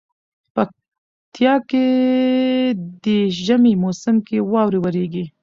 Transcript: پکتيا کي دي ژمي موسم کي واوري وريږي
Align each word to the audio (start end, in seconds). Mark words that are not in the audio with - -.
پکتيا 0.55 1.53
کي 1.69 1.83
دي 3.03 3.17
ژمي 3.43 3.73
موسم 3.83 4.15
کي 4.27 4.37
واوري 4.51 4.79
وريږي 4.81 5.25